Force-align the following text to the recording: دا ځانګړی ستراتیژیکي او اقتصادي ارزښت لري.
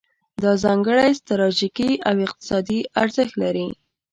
دا 0.43 0.51
ځانګړی 0.63 1.11
ستراتیژیکي 1.21 1.91
او 2.09 2.15
اقتصادي 2.27 2.79
ارزښت 3.01 3.33
لري. 3.43 3.67